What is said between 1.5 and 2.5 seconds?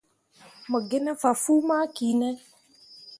ma ki ne.